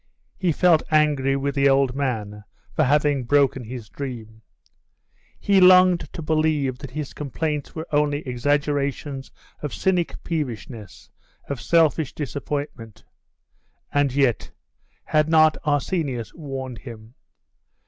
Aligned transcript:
He 0.35 0.51
felt 0.51 0.81
angry 0.89 1.35
with 1.35 1.53
the 1.53 1.69
old 1.69 1.95
man 1.95 2.43
for 2.73 2.85
having 2.85 3.23
broken 3.23 3.63
his 3.63 3.87
dream; 3.87 4.41
he 5.39 5.61
longed 5.61 6.11
to 6.11 6.23
believe 6.23 6.79
that 6.79 6.89
his 6.89 7.13
complaints 7.13 7.75
were 7.75 7.85
only 7.91 8.27
exaggerations 8.27 9.29
of 9.61 9.75
cynic 9.75 10.15
peevishness, 10.23 11.11
of 11.47 11.61
selfish 11.61 12.13
disappointment; 12.15 13.03
and 13.93 14.11
yet, 14.11 14.49
had 15.03 15.29
not 15.29 15.55
Arsenius 15.65 16.33
warned 16.33 16.79
him? 16.79 17.13